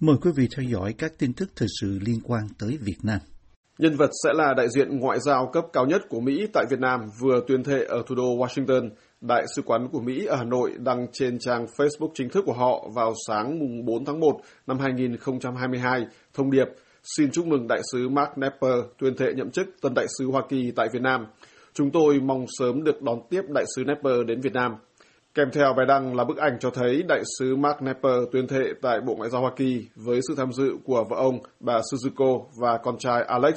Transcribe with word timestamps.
Mời 0.00 0.16
quý 0.22 0.30
vị 0.36 0.48
theo 0.56 0.64
dõi 0.68 0.94
các 0.98 1.12
tin 1.18 1.32
tức 1.32 1.48
thời 1.56 1.68
sự 1.80 1.98
liên 2.06 2.20
quan 2.24 2.42
tới 2.58 2.78
Việt 2.80 2.96
Nam. 3.02 3.18
Nhân 3.78 3.96
vật 3.96 4.10
sẽ 4.24 4.32
là 4.34 4.54
đại 4.56 4.66
diện 4.68 4.98
ngoại 4.98 5.18
giao 5.20 5.50
cấp 5.52 5.64
cao 5.72 5.86
nhất 5.86 6.02
của 6.08 6.20
Mỹ 6.20 6.46
tại 6.52 6.64
Việt 6.70 6.80
Nam, 6.80 7.00
vừa 7.20 7.40
tuyên 7.48 7.64
thệ 7.64 7.84
ở 7.88 8.02
thủ 8.06 8.14
đô 8.14 8.36
Washington. 8.36 8.90
Đại 9.20 9.44
sứ 9.56 9.62
quán 9.62 9.88
của 9.92 10.00
Mỹ 10.00 10.26
ở 10.26 10.36
Hà 10.36 10.44
Nội 10.44 10.72
đăng 10.78 11.06
trên 11.12 11.38
trang 11.38 11.66
Facebook 11.76 12.10
chính 12.14 12.28
thức 12.28 12.44
của 12.46 12.52
họ 12.52 12.88
vào 12.94 13.14
sáng 13.28 13.58
mùng 13.58 13.84
4 13.84 14.04
tháng 14.04 14.20
1 14.20 14.40
năm 14.66 14.78
2022 14.78 16.06
thông 16.34 16.50
điệp, 16.50 16.66
xin 17.16 17.30
chúc 17.30 17.46
mừng 17.46 17.68
đại 17.68 17.80
sứ 17.92 18.08
Mark 18.08 18.38
Nepper 18.38 18.84
tuyên 18.98 19.16
thệ 19.16 19.32
nhậm 19.36 19.50
chức 19.50 19.66
tân 19.82 19.94
đại 19.94 20.06
sứ 20.18 20.26
Hoa 20.26 20.42
Kỳ 20.48 20.72
tại 20.76 20.88
Việt 20.92 21.02
Nam. 21.02 21.26
Chúng 21.74 21.90
tôi 21.90 22.20
mong 22.20 22.44
sớm 22.58 22.84
được 22.84 23.02
đón 23.02 23.18
tiếp 23.30 23.42
đại 23.54 23.64
sứ 23.76 23.84
Nepper 23.84 24.26
đến 24.26 24.40
Việt 24.40 24.52
Nam. 24.52 24.72
Kèm 25.36 25.50
theo 25.50 25.74
bài 25.76 25.86
đăng 25.86 26.16
là 26.16 26.24
bức 26.24 26.36
ảnh 26.36 26.58
cho 26.60 26.70
thấy 26.70 27.02
đại 27.08 27.22
sứ 27.38 27.56
Mark 27.56 27.82
Nepper 27.82 28.12
tuyên 28.32 28.46
thệ 28.46 28.64
tại 28.82 29.00
Bộ 29.00 29.14
Ngoại 29.16 29.30
giao 29.30 29.40
Hoa 29.40 29.50
Kỳ 29.56 29.86
với 29.94 30.20
sự 30.28 30.34
tham 30.36 30.52
dự 30.52 30.76
của 30.84 31.04
vợ 31.10 31.16
ông, 31.16 31.38
bà 31.60 31.78
Suzuko 31.78 32.44
và 32.60 32.78
con 32.82 32.98
trai 32.98 33.22
Alex. 33.22 33.54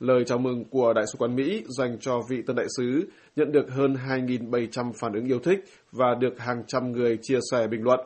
Lời 0.00 0.24
chào 0.26 0.38
mừng 0.38 0.64
của 0.64 0.92
Đại 0.92 1.04
sứ 1.12 1.18
quán 1.18 1.36
Mỹ 1.36 1.64
dành 1.78 1.96
cho 2.00 2.20
vị 2.30 2.36
tân 2.46 2.56
đại 2.56 2.66
sứ 2.76 3.10
nhận 3.36 3.52
được 3.52 3.70
hơn 3.70 3.96
2.700 4.08 4.92
phản 5.00 5.12
ứng 5.12 5.24
yêu 5.24 5.38
thích 5.38 5.64
và 5.92 6.14
được 6.20 6.38
hàng 6.38 6.62
trăm 6.66 6.92
người 6.92 7.18
chia 7.22 7.38
sẻ 7.50 7.66
bình 7.66 7.82
luận. 7.82 8.00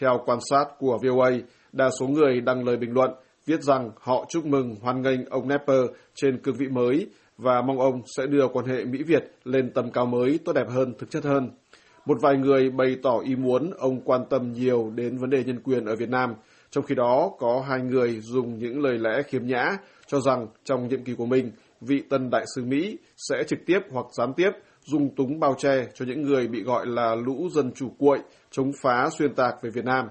Theo 0.00 0.22
quan 0.26 0.38
sát 0.50 0.64
của 0.78 0.98
VOA, 1.02 1.30
đa 1.72 1.90
số 2.00 2.06
người 2.06 2.40
đăng 2.40 2.64
lời 2.64 2.76
bình 2.76 2.92
luận 2.92 3.10
viết 3.46 3.62
rằng 3.62 3.90
họ 4.00 4.24
chúc 4.28 4.46
mừng 4.46 4.74
hoan 4.82 5.02
nghênh 5.02 5.24
ông 5.24 5.48
Nepper 5.48 5.80
trên 6.14 6.38
cương 6.38 6.56
vị 6.56 6.66
mới 6.68 7.06
và 7.38 7.62
mong 7.62 7.80
ông 7.80 8.02
sẽ 8.16 8.26
đưa 8.26 8.48
quan 8.48 8.66
hệ 8.66 8.84
Mỹ-Việt 8.84 9.24
lên 9.44 9.70
tầm 9.74 9.90
cao 9.90 10.06
mới 10.06 10.38
tốt 10.44 10.52
đẹp 10.52 10.68
hơn, 10.68 10.94
thực 10.98 11.10
chất 11.10 11.24
hơn. 11.24 11.50
Một 12.08 12.20
vài 12.20 12.36
người 12.36 12.70
bày 12.70 12.96
tỏ 13.02 13.18
ý 13.24 13.36
muốn 13.36 13.70
ông 13.78 14.00
quan 14.00 14.20
tâm 14.30 14.52
nhiều 14.52 14.92
đến 14.94 15.18
vấn 15.18 15.30
đề 15.30 15.44
nhân 15.44 15.60
quyền 15.64 15.84
ở 15.84 15.96
Việt 15.96 16.08
Nam, 16.08 16.34
trong 16.70 16.84
khi 16.84 16.94
đó 16.94 17.30
có 17.38 17.64
hai 17.68 17.80
người 17.80 18.20
dùng 18.20 18.58
những 18.58 18.80
lời 18.82 18.98
lẽ 18.98 19.22
khiếm 19.22 19.46
nhã 19.46 19.76
cho 20.06 20.20
rằng 20.20 20.46
trong 20.64 20.88
nhiệm 20.88 21.04
kỳ 21.04 21.14
của 21.14 21.26
mình, 21.26 21.52
vị 21.80 22.02
tân 22.10 22.30
đại 22.30 22.44
sứ 22.54 22.64
Mỹ 22.64 22.98
sẽ 23.16 23.44
trực 23.46 23.58
tiếp 23.66 23.78
hoặc 23.90 24.06
gián 24.18 24.32
tiếp 24.36 24.50
dung 24.84 25.14
túng 25.14 25.40
bao 25.40 25.54
che 25.58 25.86
cho 25.94 26.04
những 26.04 26.22
người 26.22 26.48
bị 26.48 26.62
gọi 26.62 26.86
là 26.86 27.14
lũ 27.14 27.48
dân 27.52 27.72
chủ 27.72 27.88
cuội, 27.98 28.18
chống 28.50 28.72
phá 28.82 29.08
xuyên 29.18 29.34
tạc 29.34 29.54
về 29.62 29.70
Việt 29.70 29.84
Nam. 29.84 30.06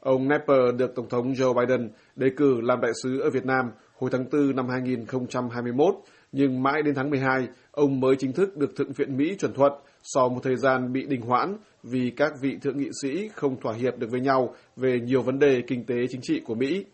Ông 0.00 0.28
Nepper 0.28 0.74
được 0.76 0.94
Tổng 0.94 1.08
thống 1.08 1.32
Joe 1.32 1.54
Biden 1.54 1.90
đề 2.16 2.28
cử 2.36 2.60
làm 2.60 2.80
đại 2.80 2.92
sứ 3.02 3.20
ở 3.20 3.30
Việt 3.30 3.46
Nam 3.46 3.70
hồi 3.98 4.10
tháng 4.12 4.24
4 4.32 4.56
năm 4.56 4.68
2021, 4.68 5.94
nhưng 6.32 6.62
mãi 6.62 6.82
đến 6.82 6.94
tháng 6.94 7.10
12, 7.10 7.48
ông 7.70 8.00
mới 8.00 8.16
chính 8.18 8.32
thức 8.32 8.56
được 8.56 8.76
Thượng 8.76 8.92
viện 8.92 9.16
Mỹ 9.16 9.36
chuẩn 9.38 9.54
thuận 9.54 9.72
sau 10.02 10.28
một 10.28 10.40
thời 10.42 10.56
gian 10.56 10.92
bị 10.92 11.06
đình 11.06 11.20
hoãn 11.20 11.56
vì 11.82 12.10
các 12.16 12.32
vị 12.40 12.56
thượng 12.62 12.78
nghị 12.78 12.90
sĩ 13.02 13.28
không 13.34 13.60
thỏa 13.60 13.74
hiệp 13.74 13.98
được 13.98 14.10
với 14.10 14.20
nhau 14.20 14.54
về 14.76 15.00
nhiều 15.00 15.22
vấn 15.22 15.38
đề 15.38 15.62
kinh 15.66 15.84
tế 15.84 15.94
chính 16.10 16.20
trị 16.22 16.40
của 16.44 16.54
Mỹ. 16.54 16.84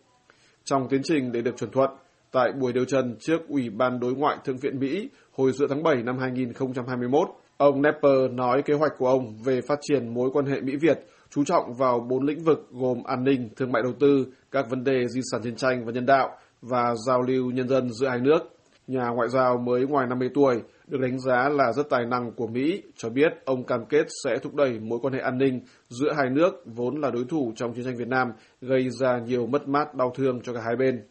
Trong 0.63 0.87
tiến 0.89 1.01
trình 1.03 1.31
để 1.31 1.41
được 1.41 1.57
chuẩn 1.57 1.71
thuận, 1.71 1.89
tại 2.31 2.51
buổi 2.59 2.73
điều 2.73 2.85
trần 2.85 3.15
trước 3.19 3.47
Ủy 3.47 3.69
ban 3.69 3.99
Đối 3.99 4.13
ngoại 4.13 4.37
Thượng 4.45 4.57
viện 4.57 4.79
Mỹ 4.79 5.09
hồi 5.31 5.51
giữa 5.51 5.67
tháng 5.69 5.83
7 5.83 5.95
năm 6.03 6.17
2021, 6.19 7.29
ông 7.57 7.81
Nepper 7.81 8.31
nói 8.31 8.61
kế 8.61 8.73
hoạch 8.73 8.91
của 8.97 9.07
ông 9.07 9.37
về 9.43 9.61
phát 9.61 9.79
triển 9.81 10.13
mối 10.13 10.29
quan 10.33 10.45
hệ 10.45 10.61
Mỹ-Việt 10.61 10.99
chú 11.29 11.43
trọng 11.43 11.73
vào 11.73 11.99
bốn 12.09 12.25
lĩnh 12.25 12.43
vực 12.43 12.67
gồm 12.71 13.03
an 13.03 13.23
ninh, 13.23 13.49
thương 13.55 13.71
mại 13.71 13.83
đầu 13.83 13.93
tư, 13.99 14.27
các 14.51 14.69
vấn 14.69 14.83
đề 14.83 15.07
di 15.07 15.21
sản 15.31 15.41
chiến 15.43 15.55
tranh 15.55 15.85
và 15.85 15.91
nhân 15.91 16.05
đạo 16.05 16.37
và 16.61 16.95
giao 17.07 17.21
lưu 17.21 17.51
nhân 17.51 17.67
dân 17.67 17.89
giữa 17.93 18.07
hai 18.07 18.19
nước. 18.19 18.39
Nhà 18.87 19.09
ngoại 19.09 19.29
giao 19.29 19.57
mới 19.57 19.85
ngoài 19.85 20.07
50 20.07 20.29
tuổi, 20.33 20.61
được 20.87 20.97
đánh 21.01 21.19
giá 21.19 21.49
là 21.49 21.73
rất 21.73 21.89
tài 21.89 22.05
năng 22.05 22.31
của 22.31 22.47
Mỹ, 22.47 22.83
cho 22.95 23.09
biết 23.09 23.33
ông 23.45 23.63
cam 23.63 23.85
kết 23.85 24.07
sẽ 24.23 24.37
thúc 24.37 24.55
đẩy 24.55 24.79
mối 24.79 24.99
quan 25.01 25.13
hệ 25.13 25.19
an 25.19 25.37
ninh 25.37 25.61
giữa 25.89 26.13
hai 26.17 26.29
nước 26.29 26.63
vốn 26.65 27.01
là 27.01 27.11
đối 27.11 27.23
thủ 27.23 27.51
trong 27.55 27.73
chiến 27.73 27.85
tranh 27.85 27.97
Việt 27.97 28.07
Nam, 28.07 28.31
gây 28.61 28.89
ra 28.89 29.19
nhiều 29.19 29.47
mất 29.47 29.67
mát 29.67 29.95
đau 29.95 30.13
thương 30.15 30.41
cho 30.43 30.53
cả 30.53 30.61
hai 30.65 30.75
bên. 30.75 31.03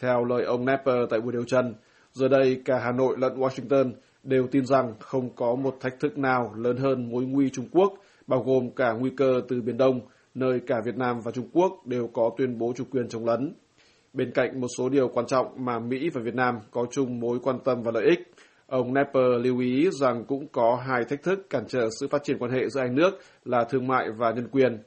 Theo 0.00 0.24
lời 0.24 0.44
ông 0.44 0.64
Nepper 0.64 0.96
tại 1.10 1.20
buổi 1.20 1.32
điều 1.32 1.44
trần, 1.44 1.74
giờ 2.12 2.28
đây 2.28 2.62
cả 2.64 2.78
Hà 2.78 2.92
Nội 2.92 3.16
lẫn 3.18 3.40
Washington 3.40 3.92
đều 4.22 4.46
tin 4.50 4.66
rằng 4.66 4.94
không 5.00 5.30
có 5.36 5.54
một 5.54 5.76
thách 5.80 6.00
thức 6.00 6.18
nào 6.18 6.54
lớn 6.56 6.76
hơn 6.76 7.10
mối 7.10 7.24
nguy 7.24 7.50
Trung 7.50 7.68
Quốc, 7.72 7.94
bao 8.26 8.42
gồm 8.42 8.70
cả 8.70 8.92
nguy 8.92 9.10
cơ 9.16 9.40
từ 9.48 9.62
Biển 9.62 9.76
Đông, 9.76 10.00
nơi 10.34 10.60
cả 10.66 10.80
Việt 10.84 10.96
Nam 10.96 11.20
và 11.20 11.32
Trung 11.32 11.48
Quốc 11.52 11.86
đều 11.86 12.10
có 12.12 12.30
tuyên 12.36 12.58
bố 12.58 12.72
chủ 12.76 12.84
quyền 12.90 13.08
chống 13.08 13.24
lấn. 13.24 13.54
Bên 14.14 14.30
cạnh 14.30 14.60
một 14.60 14.66
số 14.78 14.88
điều 14.88 15.08
quan 15.08 15.26
trọng 15.26 15.46
mà 15.56 15.78
Mỹ 15.78 16.10
và 16.14 16.20
Việt 16.24 16.34
Nam 16.34 16.58
có 16.70 16.86
chung 16.90 17.20
mối 17.20 17.38
quan 17.42 17.58
tâm 17.64 17.82
và 17.82 17.90
lợi 17.94 18.04
ích, 18.04 18.18
ông 18.66 18.94
Nepper 18.94 19.24
lưu 19.40 19.58
ý 19.58 19.88
rằng 20.00 20.24
cũng 20.24 20.46
có 20.52 20.82
hai 20.86 21.04
thách 21.04 21.22
thức 21.22 21.50
cản 21.50 21.64
trở 21.68 21.88
sự 22.00 22.08
phát 22.08 22.24
triển 22.24 22.38
quan 22.38 22.50
hệ 22.50 22.68
giữa 22.68 22.80
hai 22.80 22.88
nước 22.88 23.10
là 23.44 23.64
thương 23.64 23.86
mại 23.86 24.10
và 24.16 24.30
nhân 24.30 24.48
quyền. 24.52 24.78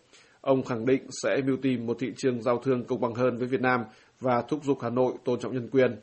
Ông 0.41 0.63
khẳng 0.63 0.85
định 0.85 1.01
sẽ 1.23 1.41
mưu 1.45 1.57
tìm 1.61 1.85
một 1.85 1.97
thị 1.99 2.11
trường 2.17 2.41
giao 2.41 2.57
thương 2.57 2.83
công 2.83 3.01
bằng 3.01 3.13
hơn 3.13 3.38
với 3.38 3.47
Việt 3.47 3.61
Nam 3.61 3.81
và 4.19 4.41
thúc 4.41 4.63
giục 4.63 4.77
Hà 4.81 4.89
Nội 4.89 5.13
tôn 5.25 5.39
trọng 5.39 5.53
nhân 5.53 5.69
quyền. 5.71 5.99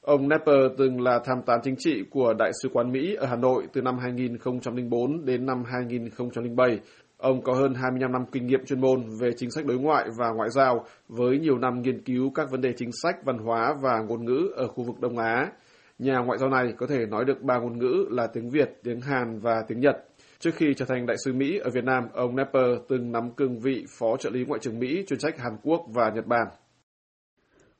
Ông 0.00 0.28
Nepper 0.28 0.72
từng 0.78 1.00
là 1.00 1.20
tham 1.24 1.38
tán 1.46 1.60
chính 1.62 1.74
trị 1.78 2.04
của 2.10 2.34
Đại 2.38 2.50
sứ 2.62 2.68
quán 2.72 2.92
Mỹ 2.92 3.14
ở 3.14 3.26
Hà 3.26 3.36
Nội 3.36 3.66
từ 3.72 3.82
năm 3.82 3.98
2004 3.98 5.24
đến 5.24 5.46
năm 5.46 5.62
2007. 5.66 6.80
Ông 7.18 7.42
có 7.42 7.54
hơn 7.54 7.74
25 7.74 8.12
năm 8.12 8.24
kinh 8.32 8.46
nghiệm 8.46 8.64
chuyên 8.66 8.80
môn 8.80 9.04
về 9.20 9.30
chính 9.36 9.50
sách 9.50 9.66
đối 9.66 9.78
ngoại 9.78 10.08
và 10.18 10.30
ngoại 10.30 10.50
giao 10.50 10.84
với 11.08 11.38
nhiều 11.38 11.58
năm 11.58 11.82
nghiên 11.82 12.02
cứu 12.02 12.30
các 12.34 12.50
vấn 12.50 12.60
đề 12.60 12.72
chính 12.76 12.90
sách, 13.02 13.24
văn 13.24 13.38
hóa 13.38 13.74
và 13.82 14.00
ngôn 14.08 14.24
ngữ 14.24 14.52
ở 14.56 14.68
khu 14.68 14.84
vực 14.84 15.00
Đông 15.00 15.18
Á. 15.18 15.52
Nhà 15.98 16.18
ngoại 16.18 16.38
giao 16.38 16.50
này 16.50 16.72
có 16.76 16.86
thể 16.86 17.06
nói 17.06 17.24
được 17.24 17.42
ba 17.42 17.58
ngôn 17.58 17.78
ngữ 17.78 18.06
là 18.10 18.26
tiếng 18.26 18.50
Việt, 18.50 18.78
tiếng 18.82 19.00
Hàn 19.00 19.40
và 19.40 19.62
tiếng 19.68 19.80
Nhật. 19.80 19.96
Trước 20.38 20.50
khi 20.54 20.74
trở 20.76 20.84
thành 20.84 21.06
đại 21.06 21.16
sứ 21.24 21.32
Mỹ 21.32 21.58
ở 21.58 21.70
Việt 21.70 21.84
Nam, 21.84 22.08
ông 22.12 22.36
Nepper 22.36 22.78
từng 22.88 23.12
nắm 23.12 23.30
cương 23.30 23.58
vị 23.58 23.84
phó 23.98 24.16
trợ 24.16 24.30
lý 24.30 24.44
ngoại 24.44 24.60
trưởng 24.60 24.78
Mỹ 24.78 25.04
chuyên 25.08 25.18
trách 25.18 25.38
Hàn 25.38 25.56
Quốc 25.62 25.80
và 25.94 26.10
Nhật 26.14 26.26
Bản. 26.26 26.46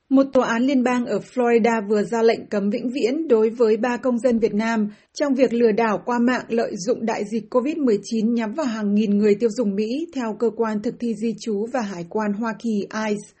Một 0.09 0.23
tòa 0.33 0.47
án 0.47 0.63
liên 0.63 0.83
bang 0.83 1.05
ở 1.05 1.19
Florida 1.33 1.87
vừa 1.87 2.03
ra 2.03 2.21
lệnh 2.21 2.45
cấm 2.45 2.69
vĩnh 2.69 2.89
viễn 2.89 3.27
đối 3.27 3.49
với 3.49 3.77
ba 3.77 3.97
công 3.97 4.19
dân 4.19 4.39
Việt 4.39 4.53
Nam 4.53 4.89
trong 5.13 5.35
việc 5.35 5.53
lừa 5.53 5.71
đảo 5.71 6.01
qua 6.05 6.19
mạng 6.19 6.45
lợi 6.47 6.71
dụng 6.77 7.05
đại 7.05 7.23
dịch 7.31 7.43
COVID-19 7.53 8.33
nhắm 8.33 8.53
vào 8.53 8.65
hàng 8.65 8.95
nghìn 8.95 9.17
người 9.17 9.35
tiêu 9.39 9.49
dùng 9.49 9.75
Mỹ 9.75 10.07
theo 10.15 10.35
cơ 10.39 10.49
quan 10.57 10.81
thực 10.81 10.95
thi 10.99 11.13
di 11.15 11.33
trú 11.39 11.65
và 11.73 11.81
hải 11.81 12.05
quan 12.09 12.33
Hoa 12.33 12.53
Kỳ, 12.59 12.87
ICE. 13.09 13.33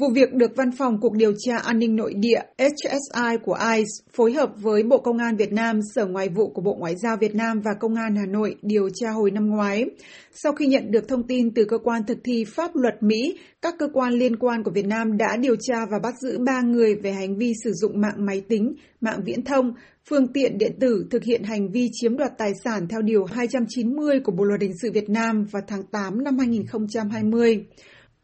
Vụ 0.00 0.10
việc 0.14 0.34
được 0.34 0.56
Văn 0.56 0.70
phòng 0.72 1.00
Cục 1.00 1.12
Điều 1.12 1.32
tra 1.38 1.58
An 1.58 1.78
ninh 1.78 1.96
Nội 1.96 2.14
địa 2.14 2.40
HSI 2.58 3.36
của 3.44 3.58
ICE 3.76 3.84
phối 4.12 4.32
hợp 4.32 4.50
với 4.56 4.82
Bộ 4.82 4.98
Công 4.98 5.18
an 5.18 5.36
Việt 5.36 5.52
Nam, 5.52 5.80
Sở 5.94 6.06
Ngoại 6.06 6.28
vụ 6.28 6.48
của 6.48 6.62
Bộ 6.62 6.74
Ngoại 6.74 6.94
giao 7.02 7.16
Việt 7.16 7.34
Nam 7.34 7.60
và 7.64 7.70
Công 7.80 7.94
an 7.94 8.16
Hà 8.16 8.26
Nội 8.26 8.56
điều 8.62 8.88
tra 8.94 9.10
hồi 9.10 9.30
năm 9.30 9.46
ngoái. 9.46 9.84
Sau 10.32 10.52
khi 10.52 10.66
nhận 10.66 10.90
được 10.90 11.08
thông 11.08 11.26
tin 11.26 11.54
từ 11.54 11.64
cơ 11.64 11.78
quan 11.78 12.02
thực 12.06 12.18
thi 12.24 12.44
pháp 12.44 12.70
luật 12.74 13.02
Mỹ, 13.02 13.38
các 13.62 13.74
cơ 13.78 13.88
quan 13.92 14.12
liên 14.12 14.36
quan 14.36 14.62
của 14.62 14.70
Việt 14.70 14.86
Nam 14.86 15.16
đã 15.16 15.36
điều 15.40 15.56
tra 15.60 15.86
và 15.90 15.98
bắt 16.02 16.14
giữ 16.20 16.38
ba 16.38 16.60
người 16.60 16.94
về 16.94 17.12
hành 17.12 17.36
vi 17.36 17.52
sử 17.64 17.72
dụng 17.72 18.00
mạng 18.00 18.26
máy 18.26 18.42
tính, 18.48 18.74
mạng 19.00 19.20
viễn 19.24 19.44
thông, 19.44 19.74
phương 20.08 20.32
tiện 20.32 20.58
điện 20.58 20.72
tử 20.80 21.06
thực 21.10 21.24
hiện 21.24 21.42
hành 21.42 21.72
vi 21.72 21.88
chiếm 21.92 22.16
đoạt 22.16 22.32
tài 22.38 22.50
sản 22.64 22.88
theo 22.88 23.02
Điều 23.02 23.24
290 23.24 24.20
của 24.20 24.32
Bộ 24.32 24.44
Luật 24.44 24.60
Hình 24.60 24.78
sự 24.82 24.92
Việt 24.92 25.08
Nam 25.08 25.44
vào 25.52 25.62
tháng 25.66 25.82
8 25.82 26.24
năm 26.24 26.38
2020. 26.38 27.64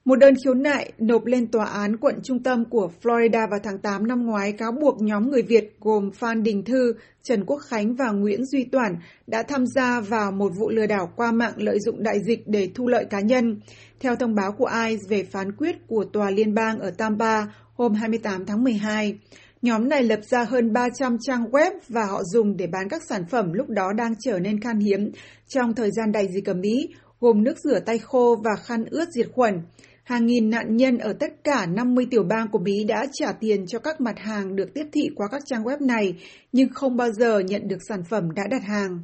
Một 0.07 0.17
đơn 0.17 0.35
khiếu 0.45 0.55
nại 0.55 0.93
nộp 0.99 1.27
lên 1.27 1.47
tòa 1.47 1.65
án 1.65 1.97
quận 1.97 2.21
trung 2.23 2.43
tâm 2.43 2.65
của 2.65 2.91
Florida 3.03 3.51
vào 3.51 3.61
tháng 3.63 3.79
8 3.79 4.07
năm 4.07 4.27
ngoái 4.27 4.53
cáo 4.53 4.73
buộc 4.73 5.03
nhóm 5.03 5.31
người 5.31 5.43
Việt 5.43 5.77
gồm 5.81 6.11
Phan 6.11 6.43
Đình 6.43 6.65
Thư, 6.65 6.95
Trần 7.23 7.45
Quốc 7.45 7.59
Khánh 7.59 7.95
và 7.95 8.11
Nguyễn 8.11 8.45
Duy 8.45 8.65
Toản 8.65 8.97
đã 9.27 9.43
tham 9.43 9.67
gia 9.67 10.01
vào 10.01 10.33
một 10.33 10.53
vụ 10.57 10.71
lừa 10.71 10.87
đảo 10.87 11.13
qua 11.17 11.33
mạng 11.33 11.53
lợi 11.57 11.81
dụng 11.81 12.03
đại 12.03 12.19
dịch 12.27 12.49
để 12.49 12.71
thu 12.75 12.89
lợi 12.89 13.05
cá 13.05 13.21
nhân. 13.21 13.61
Theo 14.01 14.17
thông 14.17 14.35
báo 14.35 14.53
của 14.53 14.71
ICE 14.89 15.03
về 15.09 15.23
phán 15.23 15.53
quyết 15.53 15.77
của 15.87 16.05
Tòa 16.13 16.31
Liên 16.31 16.55
bang 16.55 16.79
ở 16.79 16.91
Tampa 16.91 17.45
hôm 17.75 17.95
28 17.95 18.47
tháng 18.47 18.65
12, 18.65 19.19
nhóm 19.63 19.89
này 19.89 20.03
lập 20.03 20.21
ra 20.31 20.45
hơn 20.45 20.73
300 20.73 21.17
trang 21.21 21.45
web 21.45 21.71
và 21.89 22.05
họ 22.05 22.23
dùng 22.25 22.57
để 22.57 22.67
bán 22.67 22.89
các 22.89 23.03
sản 23.09 23.23
phẩm 23.31 23.53
lúc 23.53 23.69
đó 23.69 23.93
đang 23.93 24.15
trở 24.25 24.39
nên 24.39 24.61
khan 24.61 24.79
hiếm 24.79 25.11
trong 25.49 25.75
thời 25.75 25.91
gian 25.91 26.13
đại 26.13 26.29
dịch 26.29 26.49
ở 26.49 26.55
Mỹ, 26.55 26.89
gồm 27.21 27.45
nước 27.45 27.59
rửa 27.59 27.81
tay 27.81 27.99
khô 27.99 28.37
và 28.45 28.57
khăn 28.57 28.85
ướt 28.91 29.09
diệt 29.13 29.27
khuẩn. 29.33 29.61
Hàng 30.07 30.27
nghìn 30.27 30.51
nạn 30.51 30.77
nhân 30.77 30.99
ở 30.99 31.13
tất 31.13 31.45
cả 31.45 31.67
50 31.67 32.07
tiểu 32.11 32.23
bang 32.23 32.49
của 32.53 32.59
Mỹ 32.59 32.85
đã 32.89 33.07
trả 33.13 33.33
tiền 33.33 33.67
cho 33.67 33.79
các 33.79 34.01
mặt 34.01 34.19
hàng 34.19 34.57
được 34.57 34.75
tiếp 34.75 34.85
thị 34.93 35.09
qua 35.15 35.29
các 35.31 35.43
trang 35.47 35.65
web 35.65 35.87
này, 35.87 36.15
nhưng 36.53 36.69
không 36.75 36.97
bao 36.97 37.13
giờ 37.13 37.39
nhận 37.39 37.69
được 37.69 37.77
sản 37.89 38.03
phẩm 38.11 38.31
đã 38.35 38.43
đặt 38.51 38.63
hàng. 38.63 39.01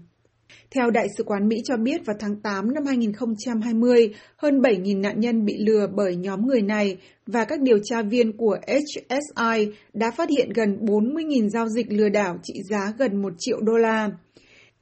Theo 0.70 0.90
Đại 0.90 1.06
sứ 1.16 1.25
quán 1.25 1.49
Mỹ 1.49 1.56
cho 1.64 1.76
biết 1.76 2.06
vào 2.06 2.16
tháng 2.20 2.40
8 2.40 2.75
năm 2.75 2.84
2020, 2.87 4.14
hơn 4.37 4.60
7.000 4.60 5.00
nạn 5.00 5.20
nhân 5.20 5.44
bị 5.44 5.54
lừa 5.58 5.87
bởi 5.94 6.16
nhóm 6.16 6.46
người 6.46 6.62
này 6.62 6.96
và 7.26 7.44
các 7.44 7.60
điều 7.60 7.78
tra 7.84 8.02
viên 8.02 8.37
của 8.37 8.58
HSI 8.66 9.72
đã 9.93 10.10
phát 10.10 10.28
hiện 10.31 10.50
gần 10.55 10.78
40.000 10.81 11.48
giao 11.48 11.69
dịch 11.69 11.93
lừa 11.93 12.08
đảo 12.08 12.38
trị 12.43 12.55
giá 12.70 12.93
gần 12.98 13.22
1 13.22 13.32
triệu 13.38 13.60
đô 13.60 13.72
la. 13.72 14.10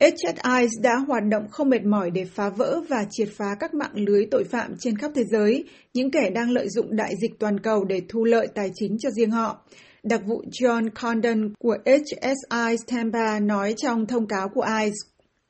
HSI 0.00 0.66
đã 0.82 0.96
hoạt 0.96 1.22
động 1.30 1.48
không 1.50 1.70
mệt 1.70 1.84
mỏi 1.84 2.10
để 2.10 2.24
phá 2.24 2.50
vỡ 2.50 2.80
và 2.88 3.04
triệt 3.10 3.28
phá 3.36 3.54
các 3.60 3.74
mạng 3.74 3.94
lưới 3.94 4.26
tội 4.30 4.44
phạm 4.44 4.74
trên 4.78 4.98
khắp 4.98 5.10
thế 5.14 5.24
giới, 5.30 5.64
những 5.94 6.10
kẻ 6.10 6.30
đang 6.34 6.50
lợi 6.50 6.68
dụng 6.68 6.96
đại 6.96 7.14
dịch 7.22 7.38
toàn 7.38 7.60
cầu 7.60 7.84
để 7.84 8.02
thu 8.08 8.24
lợi 8.24 8.48
tài 8.54 8.70
chính 8.74 8.98
cho 8.98 9.10
riêng 9.10 9.30
họ. 9.30 9.64
Đặc 10.02 10.20
vụ 10.26 10.42
John 10.50 10.88
Condon 10.94 11.54
của 11.58 11.76
HSI 11.86 12.76
Tampa 12.86 13.40
nói 13.40 13.74
trong 13.76 14.06
thông 14.06 14.26
cáo 14.26 14.48
của 14.48 14.66
ICE. 14.82 14.92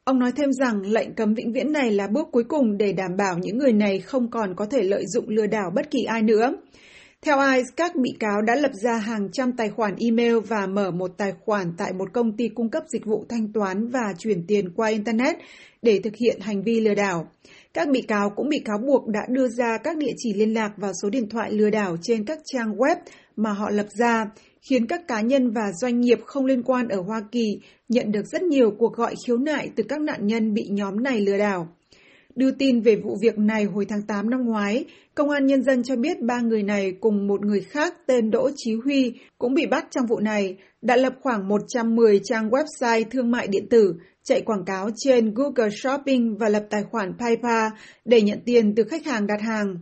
Ông 0.05 0.19
nói 0.19 0.33
thêm 0.37 0.53
rằng 0.53 0.81
lệnh 0.87 1.15
cấm 1.15 1.35
vĩnh 1.35 1.53
viễn 1.53 1.73
này 1.73 1.91
là 1.91 2.07
bước 2.07 2.29
cuối 2.33 2.45
cùng 2.45 2.79
để 2.79 2.93
đảm 2.93 3.17
bảo 3.19 3.39
những 3.39 3.59
người 3.59 3.73
này 3.73 4.01
không 4.01 4.31
còn 4.31 4.55
có 4.57 4.67
thể 4.67 4.83
lợi 4.83 5.05
dụng 5.07 5.29
lừa 5.29 5.47
đảo 5.47 5.71
bất 5.75 5.91
kỳ 5.91 6.05
ai 6.05 6.23
nữa. 6.23 6.53
Theo 7.27 7.39
ICE, 7.39 7.65
các 7.77 7.97
bị 7.97 8.11
cáo 8.21 8.43
đã 8.43 8.55
lập 8.55 8.71
ra 8.75 8.97
hàng 8.97 9.29
trăm 9.33 9.53
tài 9.53 9.71
khoản 9.71 9.95
email 9.99 10.39
và 10.39 10.67
mở 10.67 10.91
một 10.91 11.11
tài 11.17 11.33
khoản 11.45 11.73
tại 11.77 11.93
một 11.93 12.13
công 12.13 12.37
ty 12.37 12.49
cung 12.49 12.71
cấp 12.71 12.83
dịch 12.89 13.07
vụ 13.07 13.25
thanh 13.29 13.53
toán 13.53 13.89
và 13.89 14.13
chuyển 14.19 14.47
tiền 14.47 14.71
qua 14.77 14.89
Internet 14.89 15.37
để 15.83 16.01
thực 16.05 16.17
hiện 16.17 16.41
hành 16.41 16.63
vi 16.63 16.81
lừa 16.81 16.95
đảo. 16.95 17.31
Các 17.75 17.89
bị 17.89 18.03
cáo 18.03 18.31
cũng 18.31 18.49
bị 18.49 18.59
cáo 18.65 18.79
buộc 18.79 19.09
đã 19.09 19.21
đưa 19.29 19.49
ra 19.49 19.79
các 19.85 19.97
địa 19.97 20.13
chỉ 20.17 20.35
liên 20.35 20.55
lạc 20.55 20.73
và 20.77 20.93
số 21.03 21.11
điện 21.11 21.29
thoại 21.29 21.53
lừa 21.53 21.71
đảo 21.71 21.97
trên 22.03 22.25
các 22.25 22.39
trang 22.45 22.73
web 22.77 22.97
mà 23.37 23.53
họ 23.53 23.71
lập 23.71 23.87
ra, 23.99 24.31
khiến 24.71 24.87
các 24.87 25.09
cá 25.09 25.21
nhân 25.21 25.51
và 25.51 25.73
doanh 25.73 26.01
nghiệp 26.01 26.19
không 26.25 26.47
liên 26.47 26.63
quan 26.63 26.89
ở 26.89 27.01
Hoa 27.01 27.23
Kỳ 27.33 27.61
nhận 27.89 28.13
được 28.13 28.27
rất 28.33 28.43
nhiều 28.43 28.71
cuộc 28.79 28.97
gọi 28.97 29.15
khiếu 29.27 29.37
nại 29.37 29.71
từ 29.77 29.83
các 29.89 30.01
nạn 30.01 30.27
nhân 30.27 30.55
bị 30.55 30.69
nhóm 30.71 31.03
này 31.03 31.21
lừa 31.21 31.39
đảo. 31.39 31.69
Đưa 32.35 32.51
tin 32.51 32.81
về 32.81 32.97
vụ 32.97 33.17
việc 33.23 33.39
này 33.39 33.65
hồi 33.65 33.87
tháng 33.89 34.03
8 34.03 34.31
năm 34.31 34.45
ngoái, 34.45 34.85
Công 35.15 35.31
an 35.31 35.47
Nhân 35.47 35.63
dân 35.63 35.83
cho 35.83 35.97
biết 35.97 36.21
ba 36.23 36.41
người 36.41 36.63
này 36.63 36.93
cùng 37.01 37.27
một 37.27 37.45
người 37.45 37.61
khác 37.61 37.95
tên 38.07 38.31
Đỗ 38.31 38.51
Chí 38.57 38.75
Huy 38.85 39.13
cũng 39.39 39.55
bị 39.55 39.67
bắt 39.67 39.87
trong 39.91 40.07
vụ 40.07 40.21
này, 40.21 40.57
đã 40.83 40.97
lập 40.97 41.13
khoảng 41.23 41.49
110 41.49 42.21
trang 42.25 42.51
website 42.51 43.05
thương 43.11 43.31
mại 43.31 43.47
điện 43.47 43.67
tử, 43.71 43.95
chạy 44.25 44.41
quảng 44.41 44.65
cáo 44.65 44.91
trên 44.97 45.35
Google 45.35 45.71
Shopping 45.71 46.37
và 46.37 46.49
lập 46.49 46.67
tài 46.71 46.83
khoản 46.91 47.13
PayPal 47.19 47.69
để 48.05 48.21
nhận 48.23 48.39
tiền 48.45 48.75
từ 48.75 48.83
khách 48.85 49.07
hàng 49.07 49.27
đặt 49.27 49.41
hàng. 49.41 49.77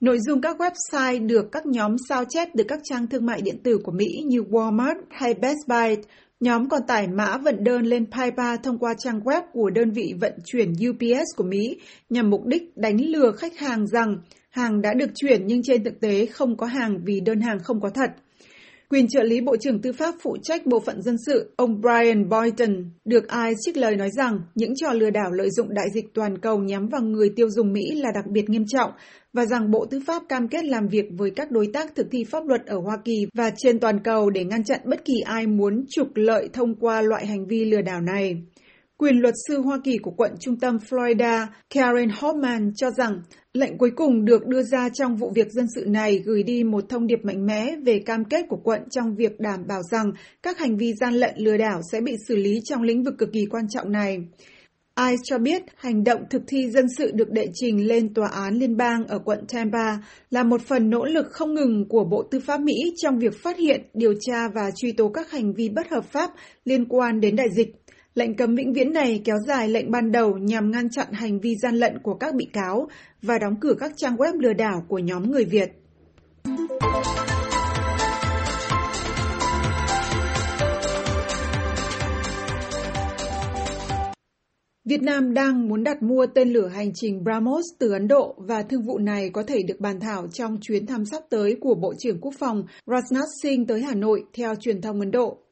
Nội 0.00 0.18
dung 0.26 0.40
các 0.40 0.56
website 0.60 1.26
được 1.26 1.52
các 1.52 1.66
nhóm 1.66 1.96
sao 2.08 2.24
chép 2.28 2.48
từ 2.56 2.64
các 2.68 2.80
trang 2.84 3.06
thương 3.06 3.26
mại 3.26 3.42
điện 3.42 3.62
tử 3.62 3.78
của 3.84 3.92
Mỹ 3.92 4.06
như 4.26 4.42
Walmart 4.42 5.00
hay 5.10 5.34
Best 5.34 5.58
Buy. 5.68 5.96
Nhóm 6.44 6.68
còn 6.68 6.82
tải 6.86 7.08
mã 7.08 7.38
vận 7.38 7.64
đơn 7.64 7.82
lên 7.82 8.06
PayPal 8.10 8.56
thông 8.62 8.78
qua 8.78 8.94
trang 8.98 9.20
web 9.20 9.42
của 9.52 9.70
đơn 9.70 9.90
vị 9.90 10.14
vận 10.20 10.32
chuyển 10.44 10.72
UPS 10.90 11.36
của 11.36 11.44
Mỹ 11.44 11.80
nhằm 12.10 12.30
mục 12.30 12.46
đích 12.46 12.76
đánh 12.76 13.00
lừa 13.00 13.32
khách 13.32 13.58
hàng 13.58 13.86
rằng 13.86 14.16
hàng 14.50 14.82
đã 14.82 14.94
được 14.94 15.10
chuyển 15.14 15.46
nhưng 15.46 15.62
trên 15.62 15.84
thực 15.84 16.00
tế 16.00 16.26
không 16.26 16.56
có 16.56 16.66
hàng 16.66 17.00
vì 17.04 17.20
đơn 17.20 17.40
hàng 17.40 17.58
không 17.62 17.80
có 17.80 17.90
thật. 17.90 18.10
Quyền 18.88 19.08
trợ 19.08 19.22
lý 19.22 19.40
Bộ 19.40 19.56
trưởng 19.56 19.80
Tư 19.80 19.92
pháp 19.92 20.14
phụ 20.22 20.36
trách 20.42 20.66
Bộ 20.66 20.80
phận 20.80 21.02
Dân 21.02 21.16
sự, 21.26 21.52
ông 21.56 21.80
Brian 21.80 22.28
Boynton, 22.28 22.90
được 23.04 23.28
ai 23.28 23.52
trích 23.60 23.76
lời 23.76 23.96
nói 23.96 24.08
rằng 24.16 24.40
những 24.54 24.74
trò 24.76 24.92
lừa 24.92 25.10
đảo 25.10 25.32
lợi 25.32 25.50
dụng 25.50 25.74
đại 25.74 25.86
dịch 25.94 26.14
toàn 26.14 26.38
cầu 26.38 26.58
nhắm 26.58 26.88
vào 26.88 27.02
người 27.02 27.30
tiêu 27.36 27.50
dùng 27.50 27.72
Mỹ 27.72 27.82
là 27.94 28.10
đặc 28.14 28.26
biệt 28.26 28.50
nghiêm 28.50 28.64
trọng 28.66 28.90
và 29.32 29.46
rằng 29.46 29.70
Bộ 29.70 29.86
Tư 29.90 30.00
pháp 30.06 30.22
cam 30.28 30.48
kết 30.48 30.64
làm 30.64 30.88
việc 30.88 31.04
với 31.18 31.30
các 31.30 31.50
đối 31.50 31.66
tác 31.72 31.94
thực 31.94 32.06
thi 32.10 32.24
pháp 32.24 32.46
luật 32.46 32.66
ở 32.66 32.78
Hoa 32.78 32.96
Kỳ 33.04 33.26
và 33.34 33.50
trên 33.56 33.80
toàn 33.80 34.02
cầu 34.04 34.30
để 34.30 34.44
ngăn 34.44 34.64
chặn 34.64 34.80
bất 34.84 35.04
kỳ 35.04 35.14
ai 35.24 35.46
muốn 35.46 35.84
trục 35.90 36.08
lợi 36.14 36.48
thông 36.52 36.74
qua 36.74 37.02
loại 37.02 37.26
hành 37.26 37.46
vi 37.46 37.64
lừa 37.64 37.82
đảo 37.82 38.00
này. 38.00 38.42
Quyền 38.98 39.16
luật 39.16 39.34
sư 39.48 39.60
Hoa 39.60 39.78
Kỳ 39.84 39.98
của 39.98 40.10
quận 40.10 40.32
trung 40.40 40.58
tâm 40.58 40.78
Florida, 40.90 41.46
Karen 41.74 42.08
Hoffman 42.08 42.72
cho 42.76 42.90
rằng 42.90 43.22
lệnh 43.54 43.78
cuối 43.78 43.90
cùng 43.96 44.24
được 44.24 44.46
đưa 44.46 44.62
ra 44.62 44.88
trong 44.88 45.16
vụ 45.16 45.32
việc 45.34 45.46
dân 45.50 45.66
sự 45.74 45.84
này 45.86 46.22
gửi 46.24 46.42
đi 46.42 46.64
một 46.64 46.84
thông 46.88 47.06
điệp 47.06 47.18
mạnh 47.22 47.46
mẽ 47.46 47.76
về 47.84 47.98
cam 48.06 48.24
kết 48.24 48.44
của 48.48 48.60
quận 48.64 48.80
trong 48.90 49.16
việc 49.16 49.40
đảm 49.40 49.60
bảo 49.68 49.82
rằng 49.90 50.12
các 50.42 50.58
hành 50.58 50.76
vi 50.76 50.94
gian 51.00 51.14
lận 51.14 51.34
lừa 51.36 51.56
đảo 51.56 51.80
sẽ 51.92 52.00
bị 52.00 52.12
xử 52.28 52.36
lý 52.36 52.60
trong 52.64 52.82
lĩnh 52.82 53.02
vực 53.02 53.14
cực 53.18 53.32
kỳ 53.32 53.46
quan 53.50 53.68
trọng 53.68 53.92
này. 53.92 54.18
ICE 55.00 55.16
cho 55.24 55.38
biết 55.38 55.62
hành 55.76 56.04
động 56.04 56.20
thực 56.30 56.42
thi 56.46 56.70
dân 56.70 56.86
sự 56.98 57.10
được 57.14 57.30
đệ 57.30 57.46
trình 57.54 57.86
lên 57.88 58.14
tòa 58.14 58.28
án 58.28 58.54
liên 58.54 58.76
bang 58.76 59.06
ở 59.06 59.18
quận 59.18 59.38
Tampa 59.52 59.96
là 60.30 60.42
một 60.42 60.60
phần 60.60 60.90
nỗ 60.90 61.04
lực 61.04 61.26
không 61.30 61.54
ngừng 61.54 61.88
của 61.88 62.04
Bộ 62.04 62.22
Tư 62.30 62.40
pháp 62.40 62.60
Mỹ 62.60 62.74
trong 62.96 63.18
việc 63.18 63.42
phát 63.42 63.58
hiện, 63.58 63.80
điều 63.94 64.14
tra 64.20 64.48
và 64.54 64.70
truy 64.76 64.92
tố 64.92 65.08
các 65.08 65.30
hành 65.30 65.52
vi 65.54 65.68
bất 65.68 65.88
hợp 65.90 66.04
pháp 66.04 66.30
liên 66.64 66.84
quan 66.88 67.20
đến 67.20 67.36
đại 67.36 67.48
dịch. 67.56 67.83
Lệnh 68.14 68.36
cấm 68.36 68.54
vĩnh 68.54 68.72
viễn 68.72 68.92
này 68.92 69.22
kéo 69.24 69.36
dài 69.46 69.68
lệnh 69.68 69.90
ban 69.90 70.12
đầu 70.12 70.38
nhằm 70.38 70.70
ngăn 70.70 70.90
chặn 70.90 71.06
hành 71.12 71.40
vi 71.40 71.56
gian 71.56 71.74
lận 71.76 71.98
của 72.02 72.14
các 72.14 72.34
bị 72.34 72.44
cáo 72.52 72.88
và 73.22 73.38
đóng 73.38 73.56
cửa 73.60 73.74
các 73.80 73.92
trang 73.96 74.16
web 74.16 74.40
lừa 74.40 74.52
đảo 74.52 74.84
của 74.88 74.98
nhóm 74.98 75.30
người 75.30 75.44
Việt. 75.44 75.72
Việt 84.84 85.02
Nam 85.02 85.34
đang 85.34 85.68
muốn 85.68 85.84
đặt 85.84 86.02
mua 86.02 86.26
tên 86.34 86.52
lửa 86.52 86.68
hành 86.68 86.90
trình 86.94 87.24
BrahMos 87.24 87.64
từ 87.78 87.92
Ấn 87.92 88.08
Độ 88.08 88.34
và 88.38 88.62
thương 88.62 88.82
vụ 88.82 88.98
này 88.98 89.30
có 89.30 89.42
thể 89.42 89.62
được 89.62 89.80
bàn 89.80 90.00
thảo 90.00 90.26
trong 90.32 90.58
chuyến 90.60 90.86
thăm 90.86 91.04
sắp 91.04 91.22
tới 91.30 91.56
của 91.60 91.74
Bộ 91.74 91.94
trưởng 91.98 92.20
Quốc 92.20 92.34
phòng 92.38 92.64
Rajnath 92.86 93.26
Singh 93.42 93.68
tới 93.68 93.82
Hà 93.82 93.94
Nội 93.94 94.24
theo 94.32 94.54
truyền 94.54 94.80
thông 94.80 95.00
Ấn 95.00 95.10
Độ. 95.10 95.43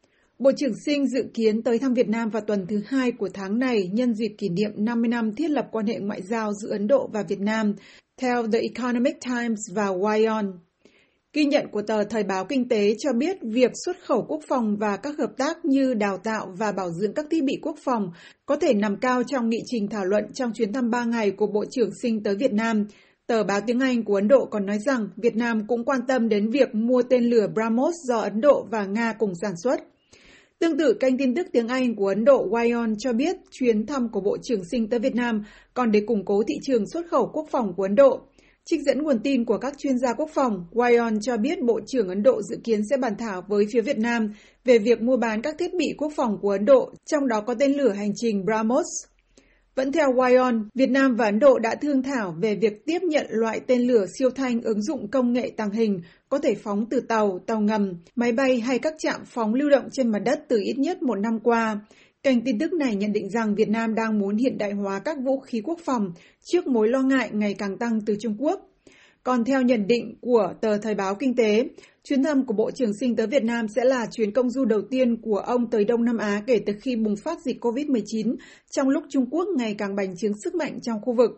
Bộ 0.42 0.52
trưởng 0.56 0.74
Sinh 0.74 1.06
dự 1.06 1.24
kiến 1.34 1.62
tới 1.62 1.78
thăm 1.78 1.94
Việt 1.94 2.08
Nam 2.08 2.30
vào 2.30 2.42
tuần 2.46 2.66
thứ 2.68 2.82
hai 2.86 3.12
của 3.12 3.28
tháng 3.34 3.58
này 3.58 3.90
nhân 3.92 4.14
dịp 4.14 4.34
kỷ 4.38 4.48
niệm 4.48 4.70
50 4.76 5.08
năm 5.08 5.34
thiết 5.34 5.50
lập 5.50 5.68
quan 5.72 5.86
hệ 5.86 5.98
ngoại 5.98 6.22
giao 6.22 6.52
giữa 6.52 6.70
Ấn 6.70 6.86
Độ 6.86 7.10
và 7.12 7.22
Việt 7.28 7.40
Nam, 7.40 7.74
theo 8.20 8.46
The 8.52 8.58
Economic 8.58 9.16
Times 9.20 9.60
và 9.74 9.86
Wyon. 9.86 10.52
Ghi 11.32 11.44
nhận 11.44 11.66
của 11.72 11.82
tờ 11.82 12.04
Thời 12.04 12.22
báo 12.22 12.44
Kinh 12.44 12.68
tế 12.68 12.94
cho 12.98 13.12
biết 13.12 13.36
việc 13.42 13.70
xuất 13.84 13.96
khẩu 14.04 14.24
quốc 14.28 14.40
phòng 14.48 14.76
và 14.76 14.96
các 14.96 15.18
hợp 15.18 15.30
tác 15.36 15.64
như 15.64 15.94
đào 15.94 16.18
tạo 16.18 16.54
và 16.58 16.72
bảo 16.72 16.90
dưỡng 16.90 17.14
các 17.14 17.26
thiết 17.30 17.44
bị 17.44 17.58
quốc 17.62 17.76
phòng 17.84 18.10
có 18.46 18.56
thể 18.56 18.74
nằm 18.74 18.96
cao 18.96 19.22
trong 19.22 19.48
nghị 19.48 19.58
trình 19.66 19.88
thảo 19.88 20.04
luận 20.04 20.24
trong 20.34 20.52
chuyến 20.52 20.72
thăm 20.72 20.90
3 20.90 21.04
ngày 21.04 21.30
của 21.30 21.46
Bộ 21.46 21.64
trưởng 21.70 21.90
Sinh 22.02 22.22
tới 22.22 22.36
Việt 22.36 22.52
Nam. 22.52 22.86
Tờ 23.26 23.44
báo 23.44 23.60
tiếng 23.66 23.80
Anh 23.80 24.04
của 24.04 24.14
Ấn 24.14 24.28
Độ 24.28 24.46
còn 24.50 24.66
nói 24.66 24.78
rằng 24.86 25.08
Việt 25.16 25.36
Nam 25.36 25.66
cũng 25.66 25.84
quan 25.84 26.00
tâm 26.08 26.28
đến 26.28 26.50
việc 26.50 26.74
mua 26.74 27.02
tên 27.02 27.24
lửa 27.24 27.46
BrahMos 27.54 27.94
do 28.08 28.18
Ấn 28.18 28.40
Độ 28.40 28.66
và 28.70 28.84
Nga 28.84 29.12
cùng 29.18 29.32
sản 29.42 29.52
xuất. 29.62 29.91
Tương 30.62 30.78
tự, 30.78 30.94
kênh 31.00 31.18
tin 31.18 31.34
tức 31.34 31.46
tiếng 31.52 31.68
Anh 31.68 31.96
của 31.96 32.08
Ấn 32.08 32.24
Độ 32.24 32.48
Wyon 32.50 32.94
cho 32.98 33.12
biết 33.12 33.36
chuyến 33.50 33.86
thăm 33.86 34.08
của 34.12 34.20
Bộ 34.20 34.36
trưởng 34.42 34.64
sinh 34.70 34.88
tới 34.88 35.00
Việt 35.00 35.14
Nam 35.14 35.44
còn 35.74 35.92
để 35.92 36.00
củng 36.06 36.24
cố 36.24 36.42
thị 36.42 36.54
trường 36.62 36.86
xuất 36.86 37.06
khẩu 37.10 37.30
quốc 37.32 37.48
phòng 37.50 37.74
của 37.76 37.82
Ấn 37.82 37.94
Độ. 37.94 38.20
Trích 38.64 38.80
dẫn 38.86 39.02
nguồn 39.02 39.18
tin 39.18 39.44
của 39.44 39.58
các 39.58 39.74
chuyên 39.78 39.98
gia 39.98 40.12
quốc 40.12 40.30
phòng, 40.34 40.66
Wyon 40.72 41.18
cho 41.22 41.36
biết 41.36 41.62
Bộ 41.62 41.80
trưởng 41.86 42.08
Ấn 42.08 42.22
Độ 42.22 42.42
dự 42.42 42.56
kiến 42.64 42.80
sẽ 42.90 42.96
bàn 42.96 43.12
thảo 43.18 43.42
với 43.48 43.66
phía 43.72 43.80
Việt 43.80 43.98
Nam 43.98 44.34
về 44.64 44.78
việc 44.78 45.02
mua 45.02 45.16
bán 45.16 45.42
các 45.42 45.54
thiết 45.58 45.74
bị 45.74 45.94
quốc 45.98 46.12
phòng 46.16 46.38
của 46.42 46.50
Ấn 46.50 46.64
Độ, 46.64 46.92
trong 47.06 47.28
đó 47.28 47.40
có 47.40 47.54
tên 47.54 47.72
lửa 47.72 47.92
hành 47.92 48.12
trình 48.16 48.44
BrahMos. 48.44 48.86
Vẫn 49.74 49.92
theo 49.92 50.12
Wyon, 50.12 50.64
Việt 50.74 50.90
Nam 50.90 51.16
và 51.16 51.24
Ấn 51.24 51.38
Độ 51.38 51.58
đã 51.58 51.74
thương 51.74 52.02
thảo 52.02 52.34
về 52.40 52.54
việc 52.54 52.86
tiếp 52.86 52.98
nhận 53.02 53.26
loại 53.28 53.60
tên 53.66 53.80
lửa 53.80 54.06
siêu 54.18 54.30
thanh 54.30 54.62
ứng 54.62 54.82
dụng 54.82 55.08
công 55.08 55.32
nghệ 55.32 55.50
tàng 55.56 55.70
hình 55.70 56.00
có 56.28 56.38
thể 56.38 56.54
phóng 56.54 56.86
từ 56.90 57.00
tàu, 57.00 57.38
tàu 57.46 57.60
ngầm, 57.60 57.92
máy 58.16 58.32
bay 58.32 58.60
hay 58.60 58.78
các 58.78 58.94
trạm 58.98 59.20
phóng 59.24 59.54
lưu 59.54 59.70
động 59.70 59.88
trên 59.92 60.08
mặt 60.08 60.18
đất 60.18 60.44
từ 60.48 60.60
ít 60.64 60.78
nhất 60.78 61.02
một 61.02 61.14
năm 61.14 61.38
qua. 61.40 61.80
Kênh 62.22 62.44
tin 62.44 62.58
tức 62.58 62.72
này 62.72 62.96
nhận 62.96 63.12
định 63.12 63.30
rằng 63.30 63.54
Việt 63.54 63.68
Nam 63.68 63.94
đang 63.94 64.18
muốn 64.18 64.36
hiện 64.36 64.58
đại 64.58 64.72
hóa 64.72 64.98
các 64.98 65.18
vũ 65.24 65.40
khí 65.40 65.60
quốc 65.64 65.78
phòng 65.84 66.12
trước 66.44 66.66
mối 66.66 66.88
lo 66.88 67.02
ngại 67.02 67.30
ngày 67.32 67.54
càng 67.54 67.78
tăng 67.78 68.00
từ 68.06 68.16
Trung 68.20 68.36
Quốc. 68.38 68.71
Còn 69.24 69.44
theo 69.44 69.62
nhận 69.62 69.86
định 69.86 70.14
của 70.20 70.54
tờ 70.60 70.78
Thời 70.78 70.94
báo 70.94 71.14
Kinh 71.14 71.36
tế, 71.36 71.68
chuyến 72.04 72.22
thăm 72.22 72.46
của 72.46 72.54
Bộ 72.54 72.70
trưởng 72.70 72.92
Sinh 73.00 73.16
tới 73.16 73.26
Việt 73.26 73.44
Nam 73.44 73.66
sẽ 73.76 73.84
là 73.84 74.06
chuyến 74.12 74.32
công 74.32 74.50
du 74.50 74.64
đầu 74.64 74.82
tiên 74.90 75.16
của 75.22 75.36
ông 75.36 75.70
tới 75.70 75.84
Đông 75.84 76.04
Nam 76.04 76.18
Á 76.18 76.42
kể 76.46 76.60
từ 76.66 76.72
khi 76.82 76.96
bùng 76.96 77.14
phát 77.24 77.38
dịch 77.44 77.64
COVID-19 77.64 78.36
trong 78.70 78.88
lúc 78.88 79.04
Trung 79.08 79.26
Quốc 79.30 79.48
ngày 79.56 79.74
càng 79.78 79.96
bành 79.96 80.16
trướng 80.16 80.32
sức 80.44 80.54
mạnh 80.54 80.78
trong 80.82 81.00
khu 81.02 81.14
vực. 81.14 81.30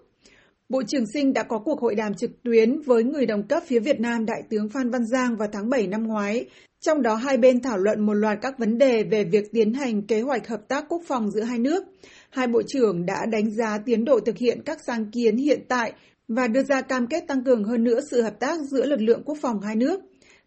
Bộ 0.69 0.83
trưởng 0.89 1.07
Sinh 1.15 1.33
đã 1.33 1.43
có 1.43 1.59
cuộc 1.59 1.81
hội 1.81 1.95
đàm 1.95 2.15
trực 2.15 2.43
tuyến 2.43 2.81
với 2.81 3.05
người 3.05 3.27
đồng 3.27 3.49
cấp 3.49 3.63
phía 3.67 3.81
Việt 3.81 4.01
Nam 4.01 4.27
Đại 4.27 4.43
tướng 4.51 4.69
Phan 4.69 4.91
Văn 4.91 5.07
Giang 5.07 5.37
vào 5.37 5.49
tháng 5.53 5.71
7 5.71 5.87
năm 5.87 6.07
ngoái, 6.07 6.47
trong 6.81 7.03
đó 7.03 7.15
hai 7.15 7.37
bên 7.37 7.61
thảo 7.61 7.79
luận 7.79 8.07
một 8.07 8.15
loạt 8.15 8.39
các 8.43 8.59
vấn 8.59 8.79
đề 8.79 9.03
về 9.03 9.25
việc 9.25 9.53
tiến 9.53 9.75
hành 9.75 10.03
kế 10.03 10.21
hoạch 10.21 10.49
hợp 10.49 10.69
tác 10.69 10.85
quốc 10.89 11.03
phòng 11.07 11.31
giữa 11.31 11.43
hai 11.43 11.59
nước. 11.59 11.85
Hai 12.31 12.47
bộ 12.47 12.63
trưởng 12.67 13.07
đã 13.07 13.27
đánh 13.33 13.51
giá 13.51 13.79
tiến 13.87 14.05
độ 14.05 14.21
thực 14.21 14.39
hiện 14.39 14.63
các 14.65 14.79
sáng 14.87 15.11
kiến 15.11 15.37
hiện 15.37 15.61
tại 15.69 15.93
và 16.29 16.49
đưa 16.49 16.63
ra 16.63 16.81
cam 16.81 17.07
kết 17.07 17.25
tăng 17.29 17.45
cường 17.45 17.65
hơn 17.65 17.85
nữa 17.85 18.01
sự 18.11 18.23
hợp 18.23 18.41
tác 18.41 18.61
giữa 18.61 18.87
lực 18.87 19.01
lượng 19.01 19.23
quốc 19.25 19.39
phòng 19.41 19.61
hai 19.61 19.77
nước. 19.77 20.01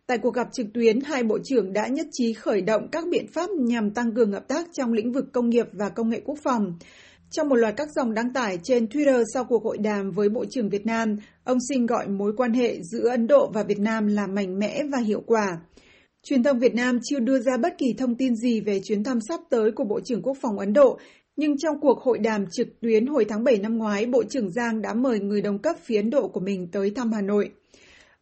Tại 0.08 0.18
cuộc 0.18 0.34
gặp 0.34 0.48
trực 0.54 0.68
tuyến, 0.74 1.02
hai 1.02 1.24
bộ 1.24 1.40
trưởng 1.44 1.74
đã 1.74 1.88
nhất 1.88 2.08
trí 2.12 2.34
khởi 2.34 2.62
động 2.62 2.88
các 2.92 3.04
biện 3.12 3.28
pháp 3.28 3.50
nhằm 3.50 3.92
tăng 3.92 4.14
cường 4.16 4.32
hợp 4.32 4.48
tác 4.48 4.68
trong 4.74 4.94
lĩnh 4.94 5.12
vực 5.12 5.26
công 5.34 5.50
nghiệp 5.50 5.68
và 5.72 5.90
công 5.90 6.10
nghệ 6.10 6.22
quốc 6.26 6.38
phòng. 6.44 6.78
Trong 7.32 7.50
một 7.50 7.56
loạt 7.56 7.74
các 7.78 7.90
dòng 7.96 8.14
đăng 8.14 8.34
tải 8.34 8.60
trên 8.64 8.86
Twitter 8.86 9.24
sau 9.34 9.44
cuộc 9.44 9.64
hội 9.64 9.78
đàm 9.78 10.12
với 10.12 10.30
Bộ 10.30 10.46
trưởng 10.50 10.70
Việt 10.70 10.86
Nam, 10.86 11.16
ông 11.44 11.58
Sinh 11.70 11.86
gọi 11.86 12.08
mối 12.08 12.34
quan 12.38 12.54
hệ 12.54 12.80
giữa 12.92 13.10
Ấn 13.10 13.28
Độ 13.28 13.52
và 13.54 13.64
Việt 13.64 13.80
Nam 13.80 14.08
là 14.08 14.28
mạnh 14.28 14.60
mẽ 14.60 14.84
và 14.92 15.00
hiệu 15.00 15.22
quả. 15.26 15.58
Truyền 16.24 16.44
thông 16.44 16.60
Việt 16.60 16.76
Nam 16.76 17.00
chưa 17.04 17.20
đưa 17.20 17.40
ra 17.40 17.58
bất 17.58 17.78
kỳ 17.78 17.86
thông 17.98 18.16
tin 18.16 18.36
gì 18.36 18.62
về 18.62 18.82
chuyến 18.84 19.04
thăm 19.04 19.20
sắp 19.30 19.40
tới 19.50 19.72
của 19.72 19.84
Bộ 19.84 20.00
trưởng 20.06 20.22
Quốc 20.22 20.38
phòng 20.42 20.60
Ấn 20.60 20.74
Độ, 20.74 21.00
nhưng 21.38 21.58
trong 21.58 21.80
cuộc 21.80 22.00
hội 22.02 22.20
đàm 22.20 22.46
trực 22.52 22.68
tuyến 22.82 23.06
hồi 23.06 23.26
tháng 23.30 23.44
7 23.44 23.58
năm 23.58 23.78
ngoái, 23.78 24.06
Bộ 24.06 24.24
trưởng 24.30 24.52
Giang 24.52 24.82
đã 24.82 24.94
mời 24.94 25.20
người 25.20 25.42
đồng 25.42 25.60
cấp 25.60 25.76
phía 25.84 25.96
Ấn 25.96 26.10
Độ 26.10 26.28
của 26.28 26.40
mình 26.40 26.68
tới 26.72 26.92
thăm 26.96 27.12
Hà 27.12 27.22
Nội. 27.22 27.52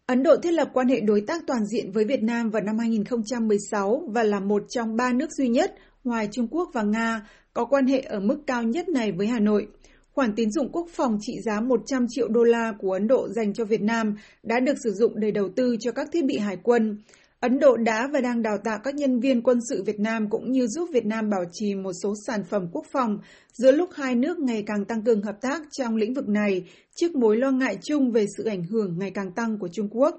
Ấn 0.06 0.24
Độ 0.24 0.36
thiết 0.44 0.52
lập 0.52 0.70
quan 0.74 0.88
hệ 0.88 1.00
đối 1.00 1.22
tác 1.22 1.42
toàn 1.48 1.66
diện 1.66 1.92
với 1.92 2.06
Việt 2.06 2.24
Nam 2.24 2.50
vào 2.50 2.62
năm 2.62 2.78
2016 2.78 4.02
và 4.14 4.24
là 4.24 4.40
một 4.40 4.64
trong 4.70 4.96
ba 4.96 5.14
nước 5.14 5.32
duy 5.32 5.48
nhất 5.48 5.76
ngoài 6.04 6.30
Trung 6.32 6.48
Quốc 6.52 6.70
và 6.74 6.84
Nga 6.84 7.28
có 7.54 7.66
quan 7.66 7.88
hệ 7.88 8.00
ở 8.00 8.20
mức 8.20 8.38
cao 8.48 8.64
nhất 8.64 8.90
này 8.90 9.12
với 9.12 9.28
Hà 9.28 9.40
Nội. 9.40 9.68
Khoản 10.14 10.34
tín 10.36 10.52
dụng 10.52 10.72
quốc 10.72 10.88
phòng 10.92 11.18
trị 11.22 11.34
giá 11.46 11.62
100 11.62 12.06
triệu 12.10 12.28
đô 12.28 12.44
la 12.44 12.74
của 12.80 12.92
Ấn 12.92 13.08
Độ 13.08 13.28
dành 13.30 13.54
cho 13.54 13.66
Việt 13.66 13.82
Nam 13.82 14.16
đã 14.44 14.60
được 14.60 14.76
sử 14.84 14.92
dụng 14.92 15.20
để 15.20 15.32
đầu 15.32 15.50
tư 15.56 15.76
cho 15.80 15.92
các 15.92 16.10
thiết 16.12 16.26
bị 16.26 16.38
hải 16.38 16.58
quân. 16.64 16.98
Ấn 17.46 17.60
Độ 17.60 17.78
đã 17.78 18.08
và 18.14 18.22
đang 18.22 18.42
đào 18.42 18.58
tạo 18.64 18.80
các 18.84 18.96
nhân 18.96 19.20
viên 19.20 19.42
quân 19.42 19.60
sự 19.70 19.84
Việt 19.84 20.00
Nam 20.00 20.30
cũng 20.30 20.52
như 20.52 20.68
giúp 20.68 20.90
Việt 20.94 21.06
Nam 21.06 21.30
bảo 21.30 21.44
trì 21.52 21.76
một 21.76 21.92
số 22.04 22.14
sản 22.28 22.44
phẩm 22.44 22.68
quốc 22.72 22.86
phòng 22.92 23.20
giữa 23.54 23.72
lúc 23.72 23.90
hai 23.94 24.16
nước 24.16 24.40
ngày 24.40 24.64
càng 24.68 24.86
tăng 24.86 25.04
cường 25.04 25.22
hợp 25.22 25.36
tác 25.42 25.62
trong 25.72 25.96
lĩnh 25.96 26.14
vực 26.14 26.28
này, 26.28 26.64
trước 26.96 27.16
mối 27.16 27.38
lo 27.38 27.52
ngại 27.52 27.78
chung 27.84 28.12
về 28.12 28.26
sự 28.38 28.44
ảnh 28.44 28.64
hưởng 28.64 29.00
ngày 29.00 29.12
càng 29.12 29.32
tăng 29.32 29.60
của 29.60 29.68
Trung 29.72 29.90
Quốc. 29.92 30.16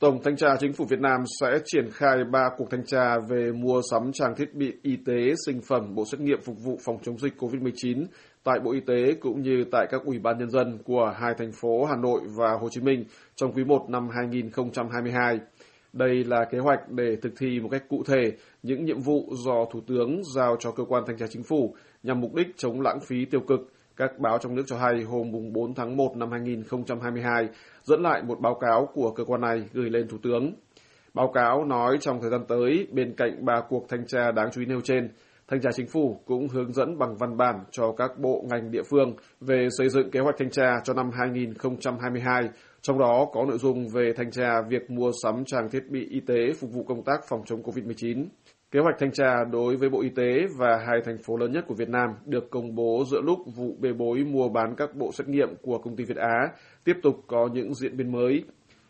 Tổng 0.00 0.22
Thanh 0.24 0.36
tra 0.36 0.56
Chính 0.60 0.72
phủ 0.72 0.84
Việt 0.84 1.00
Nam 1.00 1.20
sẽ 1.40 1.58
triển 1.64 1.90
khai 1.92 2.16
3 2.32 2.50
cuộc 2.56 2.70
thanh 2.70 2.84
tra 2.86 3.18
về 3.28 3.52
mua 3.52 3.80
sắm 3.90 4.12
trang 4.12 4.34
thiết 4.36 4.54
bị 4.54 4.72
y 4.82 4.96
tế, 5.06 5.34
sinh 5.46 5.60
phẩm, 5.68 5.94
bộ 5.94 6.04
xét 6.04 6.20
nghiệm 6.20 6.40
phục 6.42 6.56
vụ 6.64 6.78
phòng 6.84 6.98
chống 7.02 7.18
dịch 7.18 7.32
COVID-19 7.38 8.04
tại 8.44 8.60
Bộ 8.64 8.72
Y 8.72 8.80
tế 8.80 9.14
cũng 9.20 9.42
như 9.42 9.64
tại 9.72 9.86
các 9.90 10.02
ủy 10.04 10.18
ban 10.18 10.38
nhân 10.38 10.50
dân 10.50 10.78
của 10.84 11.14
hai 11.16 11.34
thành 11.38 11.52
phố 11.52 11.84
Hà 11.84 11.96
Nội 11.96 12.20
và 12.36 12.50
Hồ 12.60 12.68
Chí 12.70 12.80
Minh 12.80 13.04
trong 13.36 13.52
quý 13.52 13.64
1 13.64 13.86
năm 13.88 14.08
2022. 14.16 15.38
Đây 15.92 16.24
là 16.24 16.44
kế 16.50 16.58
hoạch 16.58 16.90
để 16.90 17.16
thực 17.22 17.32
thi 17.38 17.60
một 17.60 17.68
cách 17.68 17.84
cụ 17.88 18.02
thể 18.06 18.32
những 18.62 18.84
nhiệm 18.84 19.00
vụ 19.00 19.30
do 19.46 19.64
Thủ 19.72 19.80
tướng 19.86 20.22
giao 20.36 20.56
cho 20.60 20.70
cơ 20.70 20.84
quan 20.84 21.04
thanh 21.06 21.18
tra 21.18 21.26
chính 21.30 21.42
phủ 21.42 21.74
nhằm 22.02 22.20
mục 22.20 22.34
đích 22.34 22.48
chống 22.56 22.80
lãng 22.80 23.00
phí 23.00 23.24
tiêu 23.24 23.40
cực. 23.40 23.60
Các 23.98 24.18
báo 24.18 24.38
trong 24.38 24.54
nước 24.54 24.62
cho 24.66 24.78
hay 24.78 25.02
hôm 25.02 25.32
4 25.52 25.74
tháng 25.74 25.96
1 25.96 26.16
năm 26.16 26.30
2022 26.30 27.48
dẫn 27.82 28.02
lại 28.02 28.22
một 28.22 28.40
báo 28.40 28.54
cáo 28.54 28.88
của 28.94 29.10
cơ 29.10 29.24
quan 29.24 29.40
này 29.40 29.62
gửi 29.72 29.90
lên 29.90 30.08
Thủ 30.08 30.16
tướng. 30.22 30.52
Báo 31.14 31.32
cáo 31.34 31.64
nói 31.64 31.98
trong 32.00 32.20
thời 32.20 32.30
gian 32.30 32.40
tới, 32.48 32.86
bên 32.92 33.14
cạnh 33.16 33.44
ba 33.44 33.60
cuộc 33.68 33.88
thanh 33.88 34.06
tra 34.06 34.32
đáng 34.32 34.48
chú 34.52 34.60
ý 34.60 34.66
nêu 34.66 34.80
trên, 34.80 35.10
Thanh 35.48 35.60
tra 35.60 35.70
Chính 35.72 35.86
phủ 35.86 36.20
cũng 36.26 36.48
hướng 36.48 36.72
dẫn 36.72 36.98
bằng 36.98 37.16
văn 37.16 37.36
bản 37.36 37.64
cho 37.70 37.92
các 37.92 38.18
bộ 38.18 38.44
ngành 38.50 38.70
địa 38.70 38.82
phương 38.90 39.16
về 39.40 39.68
xây 39.78 39.88
dựng 39.88 40.10
kế 40.10 40.20
hoạch 40.20 40.34
thanh 40.38 40.50
tra 40.50 40.80
cho 40.84 40.94
năm 40.94 41.10
2022, 41.12 42.48
trong 42.80 42.98
đó 42.98 43.26
có 43.32 43.44
nội 43.44 43.58
dung 43.58 43.88
về 43.88 44.12
thanh 44.16 44.30
tra 44.30 44.62
việc 44.68 44.90
mua 44.90 45.10
sắm 45.22 45.44
trang 45.44 45.70
thiết 45.70 45.90
bị 45.90 46.06
y 46.10 46.20
tế 46.20 46.52
phục 46.60 46.70
vụ 46.72 46.82
công 46.82 47.04
tác 47.04 47.20
phòng 47.28 47.42
chống 47.46 47.62
COVID-19. 47.62 48.26
Kế 48.70 48.80
hoạch 48.80 48.98
thanh 48.98 49.12
tra 49.12 49.44
đối 49.52 49.76
với 49.76 49.88
Bộ 49.88 50.00
Y 50.00 50.08
tế 50.08 50.46
và 50.58 50.78
hai 50.86 51.00
thành 51.04 51.18
phố 51.18 51.36
lớn 51.36 51.52
nhất 51.52 51.64
của 51.68 51.74
Việt 51.74 51.88
Nam 51.88 52.10
được 52.26 52.50
công 52.50 52.74
bố 52.74 53.04
giữa 53.10 53.20
lúc 53.20 53.38
vụ 53.56 53.76
bê 53.80 53.92
bối 53.92 54.24
mua 54.24 54.48
bán 54.48 54.74
các 54.76 54.94
bộ 54.94 55.12
xét 55.12 55.28
nghiệm 55.28 55.48
của 55.62 55.78
công 55.78 55.96
ty 55.96 56.04
Việt 56.04 56.16
Á 56.16 56.48
tiếp 56.84 56.96
tục 57.02 57.14
có 57.26 57.48
những 57.52 57.74
diễn 57.74 57.96
biến 57.96 58.12
mới. 58.12 58.44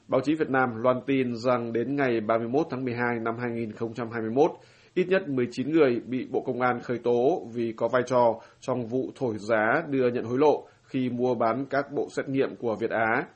Báo 0.08 0.20
chí 0.20 0.34
Việt 0.34 0.50
Nam 0.50 0.68
loan 0.76 1.00
tin 1.06 1.36
rằng 1.36 1.72
đến 1.72 1.96
ngày 1.96 2.20
31 2.20 2.66
tháng 2.70 2.84
12 2.84 3.18
năm 3.22 3.34
2021, 3.40 4.50
ít 4.94 5.08
nhất 5.08 5.28
19 5.28 5.72
người 5.72 6.00
bị 6.06 6.26
Bộ 6.30 6.40
Công 6.46 6.60
an 6.60 6.80
khởi 6.82 6.98
tố 6.98 7.46
vì 7.54 7.72
có 7.76 7.88
vai 7.88 8.02
trò 8.06 8.40
trong 8.60 8.86
vụ 8.86 9.10
thổi 9.16 9.34
giá 9.38 9.82
đưa 9.88 10.10
nhận 10.10 10.24
hối 10.24 10.38
lộ 10.38 10.66
khi 10.84 11.10
mua 11.10 11.34
bán 11.34 11.66
các 11.70 11.92
bộ 11.92 12.08
xét 12.10 12.28
nghiệm 12.28 12.56
của 12.56 12.76
Việt 12.80 12.90
Á. 12.90 13.26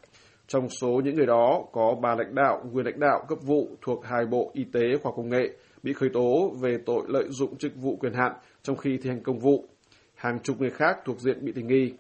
Trong 0.47 0.69
số 0.69 1.01
những 1.05 1.17
người 1.17 1.27
đó 1.27 1.65
có 1.73 1.95
ba 2.03 2.15
lãnh 2.15 2.35
đạo, 2.35 2.65
nguyên 2.73 2.87
lãnh 2.87 3.01
đạo 3.01 3.25
cấp 3.29 3.39
vụ 3.43 3.69
thuộc 3.83 4.05
hai 4.05 4.27
bộ 4.27 4.51
Y 4.55 4.65
tế 4.73 4.81
khoa 5.03 5.13
công 5.17 5.29
nghệ 5.29 5.49
bị 5.83 5.93
khởi 5.93 6.09
tố 6.09 6.51
về 6.61 6.79
tội 6.87 7.05
lợi 7.09 7.25
dụng 7.29 7.57
chức 7.57 7.73
vụ 7.77 7.97
quyền 7.97 8.13
hạn 8.15 8.33
trong 8.63 8.77
khi 8.77 8.99
thi 9.03 9.11
hành 9.11 9.23
công 9.23 9.39
vụ. 9.39 9.65
Hàng 10.15 10.39
chục 10.43 10.61
người 10.61 10.71
khác 10.71 10.97
thuộc 11.05 11.21
diện 11.21 11.45
bị 11.45 11.53
tình 11.53 11.67
nghi. 11.67 11.93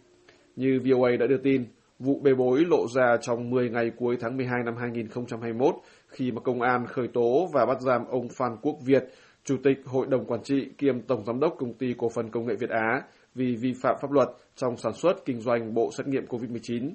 Như 0.56 0.80
VOA 0.84 1.10
đã 1.20 1.26
đưa 1.26 1.38
tin, 1.38 1.64
vụ 1.98 2.20
bê 2.22 2.34
bối 2.34 2.64
lộ 2.64 2.86
ra 2.94 3.16
trong 3.20 3.50
10 3.50 3.70
ngày 3.70 3.90
cuối 3.96 4.16
tháng 4.20 4.36
12 4.36 4.62
năm 4.64 4.76
2021 4.76 5.74
khi 6.08 6.30
mà 6.30 6.40
công 6.40 6.62
an 6.62 6.86
khởi 6.86 7.08
tố 7.08 7.48
và 7.52 7.66
bắt 7.66 7.80
giam 7.80 8.04
ông 8.06 8.28
Phan 8.28 8.56
Quốc 8.62 8.76
Việt, 8.84 9.04
Chủ 9.44 9.56
tịch 9.64 9.78
Hội 9.84 10.06
đồng 10.06 10.24
Quản 10.24 10.42
trị 10.42 10.68
kiêm 10.78 11.00
Tổng 11.00 11.24
Giám 11.24 11.40
đốc 11.40 11.54
Công 11.58 11.74
ty 11.74 11.94
Cổ 11.98 12.08
phần 12.08 12.30
Công 12.30 12.46
nghệ 12.46 12.54
Việt 12.54 12.70
Á 12.70 13.02
vì 13.34 13.56
vi 13.56 13.72
phạm 13.82 13.96
pháp 14.00 14.12
luật 14.12 14.28
trong 14.56 14.76
sản 14.76 14.92
xuất 14.92 15.24
kinh 15.24 15.40
doanh 15.40 15.74
bộ 15.74 15.90
xét 15.92 16.06
nghiệm 16.06 16.26
COVID-19. 16.26 16.90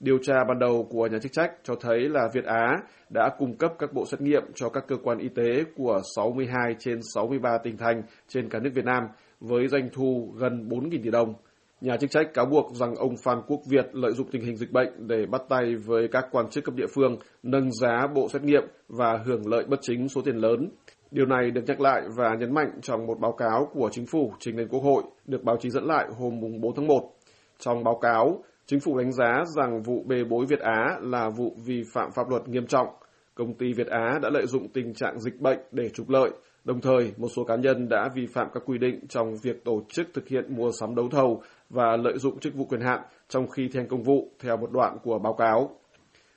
Điều 0.00 0.18
tra 0.22 0.44
ban 0.48 0.58
đầu 0.58 0.86
của 0.90 1.06
nhà 1.06 1.18
chức 1.18 1.32
trách 1.32 1.52
cho 1.62 1.74
thấy 1.80 2.08
là 2.08 2.28
Việt 2.32 2.44
Á 2.44 2.76
đã 3.10 3.30
cung 3.38 3.56
cấp 3.56 3.72
các 3.78 3.92
bộ 3.92 4.06
xét 4.06 4.20
nghiệm 4.20 4.42
cho 4.54 4.68
các 4.68 4.84
cơ 4.88 4.96
quan 5.02 5.18
y 5.18 5.28
tế 5.28 5.64
của 5.76 6.00
62 6.16 6.74
trên 6.78 7.00
63 7.14 7.58
tỉnh 7.58 7.76
thành 7.76 8.02
trên 8.28 8.48
cả 8.48 8.58
nước 8.58 8.70
Việt 8.74 8.84
Nam 8.84 9.02
với 9.40 9.68
doanh 9.68 9.88
thu 9.92 10.32
gần 10.36 10.68
4.000 10.68 10.90
tỷ 11.02 11.10
đồng. 11.10 11.34
Nhà 11.80 11.96
chức 11.96 12.10
trách 12.10 12.34
cáo 12.34 12.46
buộc 12.46 12.74
rằng 12.74 12.94
ông 12.94 13.16
Phan 13.16 13.42
Quốc 13.46 13.60
Việt 13.68 13.86
lợi 13.92 14.12
dụng 14.12 14.26
tình 14.30 14.42
hình 14.42 14.56
dịch 14.56 14.72
bệnh 14.72 15.08
để 15.08 15.26
bắt 15.26 15.42
tay 15.48 15.76
với 15.76 16.08
các 16.12 16.26
quan 16.30 16.50
chức 16.50 16.64
cấp 16.64 16.74
địa 16.74 16.86
phương 16.94 17.16
nâng 17.42 17.72
giá 17.72 18.06
bộ 18.14 18.28
xét 18.28 18.42
nghiệm 18.42 18.62
và 18.88 19.18
hưởng 19.24 19.46
lợi 19.46 19.64
bất 19.68 19.78
chính 19.82 20.08
số 20.08 20.22
tiền 20.22 20.36
lớn. 20.36 20.70
Điều 21.10 21.26
này 21.26 21.50
được 21.50 21.62
nhắc 21.66 21.80
lại 21.80 22.02
và 22.16 22.34
nhấn 22.34 22.54
mạnh 22.54 22.70
trong 22.82 23.06
một 23.06 23.18
báo 23.20 23.32
cáo 23.32 23.68
của 23.74 23.88
chính 23.92 24.06
phủ 24.06 24.32
trình 24.38 24.56
lên 24.56 24.68
Quốc 24.68 24.80
hội, 24.80 25.02
được 25.26 25.44
báo 25.44 25.56
chí 25.60 25.70
dẫn 25.70 25.84
lại 25.84 26.06
hôm 26.18 26.40
4 26.60 26.74
tháng 26.76 26.86
1. 26.86 27.10
Trong 27.58 27.84
báo 27.84 27.98
cáo, 28.02 28.42
chính 28.70 28.80
phủ 28.80 28.98
đánh 28.98 29.12
giá 29.12 29.44
rằng 29.56 29.82
vụ 29.82 30.04
bê 30.06 30.24
bối 30.24 30.46
Việt 30.46 30.60
Á 30.60 30.98
là 31.02 31.30
vụ 31.36 31.56
vi 31.66 31.82
phạm 31.92 32.10
pháp 32.10 32.30
luật 32.30 32.48
nghiêm 32.48 32.66
trọng. 32.66 32.86
Công 33.34 33.54
ty 33.54 33.72
Việt 33.72 33.86
Á 33.86 34.18
đã 34.22 34.30
lợi 34.32 34.46
dụng 34.46 34.68
tình 34.68 34.94
trạng 34.94 35.20
dịch 35.20 35.40
bệnh 35.40 35.58
để 35.72 35.88
trục 35.88 36.08
lợi, 36.08 36.30
đồng 36.64 36.80
thời 36.80 37.12
một 37.16 37.28
số 37.36 37.44
cá 37.44 37.56
nhân 37.56 37.88
đã 37.88 38.08
vi 38.14 38.26
phạm 38.26 38.48
các 38.54 38.62
quy 38.66 38.78
định 38.78 39.06
trong 39.08 39.34
việc 39.42 39.64
tổ 39.64 39.82
chức 39.88 40.06
thực 40.14 40.28
hiện 40.28 40.56
mua 40.56 40.70
sắm 40.80 40.94
đấu 40.94 41.08
thầu 41.10 41.42
và 41.70 41.96
lợi 41.96 42.18
dụng 42.18 42.38
chức 42.38 42.54
vụ 42.54 42.64
quyền 42.64 42.80
hạn 42.80 43.00
trong 43.28 43.48
khi 43.48 43.68
thi 43.72 43.78
hành 43.80 43.88
công 43.88 44.02
vụ 44.02 44.30
theo 44.40 44.56
một 44.56 44.70
đoạn 44.72 44.96
của 45.02 45.18
báo 45.18 45.32
cáo. 45.32 45.70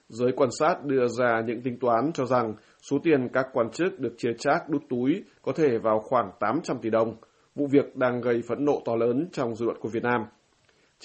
Giới 0.10 0.32
quan 0.32 0.50
sát 0.60 0.86
đưa 0.86 1.08
ra 1.08 1.42
những 1.48 1.62
tính 1.62 1.80
toán 1.80 2.12
cho 2.14 2.26
rằng 2.26 2.54
số 2.90 2.98
tiền 3.04 3.28
các 3.34 3.48
quan 3.54 3.70
chức 3.72 4.00
được 4.00 4.14
chia 4.18 4.34
chác 4.40 4.70
đút 4.70 4.82
túi 4.90 5.24
có 5.42 5.52
thể 5.52 5.78
vào 5.78 6.00
khoảng 6.00 6.32
800 6.40 6.78
tỷ 6.82 6.90
đồng. 6.90 7.16
Vụ 7.56 7.68
việc 7.72 7.96
đang 7.96 8.22
gây 8.22 8.42
phẫn 8.48 8.66
nộ 8.66 8.82
to 8.86 8.96
lớn 8.96 9.28
trong 9.32 9.56
dư 9.56 9.66
luận 9.66 9.78
của 9.82 9.90
Việt 9.90 10.04
Nam. 10.04 10.22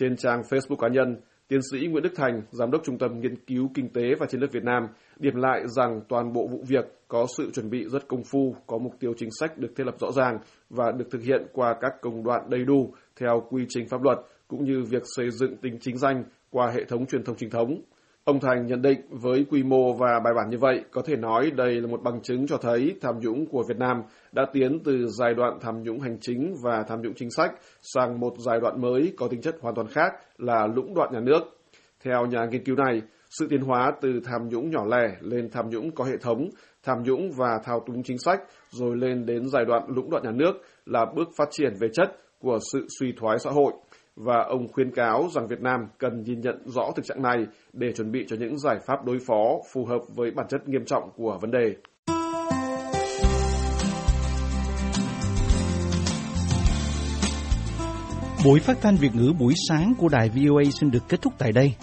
Trên 0.00 0.17
trang 0.17 0.43
Facebook 0.43 0.76
cá 0.76 0.88
nhân, 0.88 1.17
tiến 1.49 1.61
sĩ 1.73 1.87
Nguyễn 1.87 2.02
Đức 2.02 2.12
Thành, 2.17 2.43
Giám 2.50 2.71
đốc 2.71 2.83
Trung 2.85 2.99
tâm 2.99 3.21
Nghiên 3.21 3.37
cứu 3.37 3.71
Kinh 3.75 3.88
tế 3.88 4.02
và 4.21 4.26
Chiến 4.26 4.40
lược 4.40 4.52
Việt 4.52 4.64
Nam, 4.64 4.87
điểm 5.19 5.35
lại 5.37 5.62
rằng 5.67 6.00
toàn 6.09 6.33
bộ 6.33 6.47
vụ 6.47 6.64
việc 6.69 6.85
có 7.09 7.26
sự 7.37 7.50
chuẩn 7.50 7.71
bị 7.71 7.85
rất 7.88 8.09
công 8.09 8.23
phu, 8.25 8.57
có 8.67 8.78
mục 8.78 8.93
tiêu 9.00 9.12
chính 9.17 9.28
sách 9.40 9.59
được 9.59 9.69
thiết 9.76 9.85
lập 9.85 9.95
rõ 10.00 10.12
ràng 10.12 10.38
và 10.71 10.93
được 10.93 11.05
thực 11.11 11.23
hiện 11.23 11.47
qua 11.52 11.75
các 11.81 11.93
công 12.00 12.25
đoạn 12.25 12.50
đầy 12.50 12.64
đủ 12.64 12.93
theo 13.21 13.43
quy 13.50 13.64
trình 13.69 13.88
pháp 13.88 14.02
luật, 14.02 14.19
cũng 14.49 14.64
như 14.64 14.83
việc 14.90 15.02
xây 15.17 15.31
dựng 15.31 15.57
tính 15.57 15.78
chính 15.81 15.99
danh 15.99 16.25
qua 16.50 16.71
hệ 16.71 16.85
thống 16.85 17.07
truyền 17.07 17.25
thông 17.25 17.37
chính 17.37 17.50
thống. 17.50 17.81
Ông 18.28 18.40
Thành 18.40 18.66
nhận 18.66 18.82
định 18.82 19.00
với 19.11 19.47
quy 19.50 19.62
mô 19.62 19.92
và 19.92 20.20
bài 20.25 20.35
bản 20.37 20.50
như 20.50 20.58
vậy, 20.58 20.85
có 20.90 21.02
thể 21.02 21.16
nói 21.16 21.50
đây 21.50 21.80
là 21.80 21.87
một 21.87 22.02
bằng 22.02 22.23
chứng 22.23 22.47
cho 22.47 22.56
thấy 22.56 22.94
tham 23.00 23.18
nhũng 23.20 23.47
của 23.47 23.64
Việt 23.68 23.78
Nam 23.78 24.02
đã 24.32 24.47
tiến 24.52 24.78
từ 24.85 25.06
giai 25.06 25.35
đoạn 25.35 25.58
tham 25.61 25.82
nhũng 25.82 26.00
hành 26.00 26.18
chính 26.20 26.54
và 26.62 26.82
tham 26.88 27.02
nhũng 27.02 27.14
chính 27.14 27.30
sách 27.30 27.52
sang 27.82 28.20
một 28.20 28.35
giai 28.38 28.61
đoạn 28.61 28.80
mới 28.80 29.12
có 29.16 29.28
tính 29.28 29.40
chất 29.40 29.56
hoàn 29.61 29.75
toàn 29.75 29.87
khác 29.88 30.12
là 30.38 30.66
lũng 30.66 30.94
đoạn 30.94 31.12
nhà 31.12 31.20
nước. 31.20 31.40
Theo 32.04 32.26
nhà 32.26 32.47
nghiên 32.50 32.64
cứu 32.64 32.76
này, 32.76 33.02
sự 33.30 33.47
tiến 33.50 33.61
hóa 33.61 33.92
từ 34.00 34.20
tham 34.25 34.49
nhũng 34.49 34.70
nhỏ 34.70 34.85
lẻ 34.90 35.16
lên 35.20 35.50
tham 35.50 35.70
nhũng 35.70 35.90
có 35.90 36.04
hệ 36.04 36.16
thống, 36.16 36.49
tham 36.82 37.02
nhũng 37.02 37.30
và 37.37 37.61
thao 37.64 37.80
túng 37.87 38.02
chính 38.02 38.18
sách, 38.18 38.40
rồi 38.70 38.97
lên 38.97 39.26
đến 39.26 39.49
giai 39.49 39.64
đoạn 39.64 39.82
lũng 39.88 40.11
đoạn 40.11 40.23
nhà 40.23 40.32
nước 40.32 40.52
là 40.87 41.06
bước 41.16 41.28
phát 41.37 41.49
triển 41.50 41.73
về 41.80 41.88
chất 41.92 42.16
của 42.40 42.58
sự 42.73 42.87
suy 43.00 43.12
thoái 43.20 43.38
xã 43.38 43.50
hội 43.50 43.73
và 44.19 44.45
ông 44.49 44.69
khuyên 44.73 44.91
cáo 44.91 45.29
rằng 45.33 45.47
Việt 45.47 45.61
Nam 45.61 45.81
cần 45.99 46.23
nhìn 46.23 46.41
nhận 46.41 46.63
rõ 46.65 46.91
thực 46.97 47.05
trạng 47.05 47.23
này 47.23 47.47
để 47.73 47.93
chuẩn 47.93 48.13
bị 48.13 48.25
cho 48.29 48.37
những 48.37 48.59
giải 48.59 48.79
pháp 48.87 49.05
đối 49.05 49.19
phó 49.27 49.61
phù 49.73 49.85
hợp 49.85 50.01
với 50.17 50.31
bản 50.31 50.47
chất 50.49 50.69
nghiêm 50.69 50.85
trọng 50.85 51.11
của 51.17 51.39
vấn 51.41 51.51
đề. 51.51 51.75
Buổi 58.45 58.61
phát 58.61 58.77
thanh 58.81 58.97
Việt 58.97 59.15
ngữ 59.15 59.33
buổi 59.39 59.55
sáng 59.69 59.95
của 59.99 60.09
đài 60.09 60.29
VOA 60.29 60.63
xin 60.81 60.91
được 60.91 61.03
kết 61.09 61.23
thúc 61.23 61.33
tại 61.39 61.53
đây. 61.53 61.75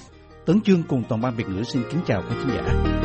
Tấn 0.46 0.62
Chương 0.62 0.84
cùng 0.84 1.04
toàn 1.10 1.22
ban 1.22 1.36
Việt 1.36 1.48
ngữ 1.48 1.64
xin 1.64 1.84
kính 1.92 2.02
chào 2.06 2.22
quý 2.22 2.36
khán 2.40 2.50
giả. 2.56 3.05